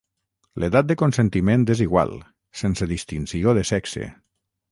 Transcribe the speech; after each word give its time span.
L'edat 0.61 0.87
de 0.91 0.95
consentiment 1.01 1.65
és 1.73 1.83
igual, 1.85 2.15
sense 2.63 2.89
distinció 2.95 3.57
de 3.59 3.67
sexe. 3.75 4.09